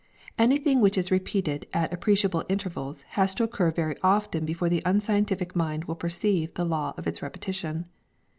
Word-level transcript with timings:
Anything 0.39 0.81
which 0.81 0.97
is 0.97 1.11
repeated 1.11 1.67
at 1.73 1.93
appreciable 1.93 2.43
intervals 2.49 3.03
has 3.09 3.35
to 3.35 3.43
occur 3.43 3.69
very 3.69 3.95
often 4.01 4.47
before 4.47 4.67
the 4.67 4.81
unscientific 4.83 5.55
mind 5.55 5.85
will 5.85 5.93
perceive 5.93 6.55
the 6.55 6.65
law 6.65 6.95
of 6.97 7.05
its 7.05 7.21
repetition. 7.21 7.85